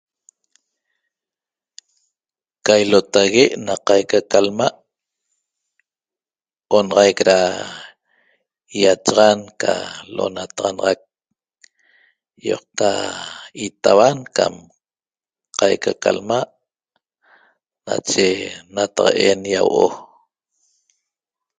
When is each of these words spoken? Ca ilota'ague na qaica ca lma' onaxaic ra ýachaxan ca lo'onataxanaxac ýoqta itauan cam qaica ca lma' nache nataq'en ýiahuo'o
Ca 2.65 2.73
ilota'ague 2.83 3.45
na 3.65 3.73
qaica 3.87 4.19
ca 4.31 4.39
lma' 4.47 4.77
onaxaic 6.77 7.17
ra 7.29 7.39
ýachaxan 8.81 9.39
ca 9.61 9.73
lo'onataxanaxac 10.15 10.99
ýoqta 12.47 12.89
itauan 13.65 14.17
cam 14.35 14.53
qaica 15.59 15.91
ca 16.03 16.11
lma' 16.17 16.49
nache 17.85 18.27
nataq'en 18.75 19.39
ýiahuo'o 19.51 19.87